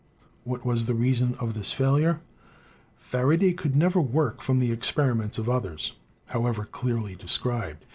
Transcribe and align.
What 0.45 0.65
was 0.65 0.87
the 0.87 0.95
reason 0.95 1.35
of 1.35 1.53
this 1.53 1.71
failure? 1.71 2.21
"Faraday 2.97 3.53
never 3.71 4.01
could 4.01 4.11
work 4.11 4.41
from 4.41 4.57
the 4.57 4.71
experiments 4.71 5.37
of 5.37 5.47
others, 5.47 5.93
however 6.25 6.65
clearly 6.65 7.13
described. 7.13 7.85